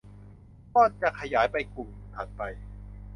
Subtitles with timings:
[0.75, 2.41] ก็จะขยายไปกลุ่มถัดไป